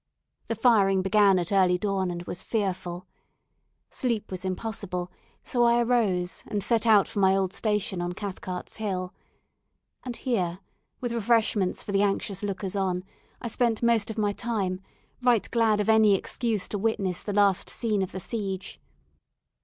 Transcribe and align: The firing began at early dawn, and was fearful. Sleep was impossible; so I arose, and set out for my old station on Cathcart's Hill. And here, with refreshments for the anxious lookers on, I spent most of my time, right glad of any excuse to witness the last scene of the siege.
The 0.47 0.55
firing 0.55 1.03
began 1.03 1.37
at 1.37 1.51
early 1.51 1.77
dawn, 1.77 2.09
and 2.09 2.23
was 2.23 2.41
fearful. 2.41 3.05
Sleep 3.91 4.31
was 4.31 4.43
impossible; 4.43 5.11
so 5.43 5.63
I 5.63 5.83
arose, 5.83 6.43
and 6.47 6.63
set 6.63 6.87
out 6.87 7.07
for 7.07 7.19
my 7.19 7.35
old 7.35 7.53
station 7.53 8.01
on 8.01 8.13
Cathcart's 8.13 8.77
Hill. 8.77 9.13
And 10.03 10.15
here, 10.15 10.57
with 11.01 11.11
refreshments 11.13 11.83
for 11.83 11.91
the 11.91 12.01
anxious 12.01 12.41
lookers 12.41 12.75
on, 12.75 13.03
I 13.43 13.47
spent 13.47 13.83
most 13.83 14.09
of 14.09 14.17
my 14.17 14.33
time, 14.33 14.81
right 15.21 15.47
glad 15.51 15.79
of 15.79 15.87
any 15.87 16.15
excuse 16.15 16.67
to 16.69 16.79
witness 16.79 17.21
the 17.21 17.31
last 17.33 17.69
scene 17.69 18.01
of 18.01 18.11
the 18.11 18.19
siege. 18.19 18.81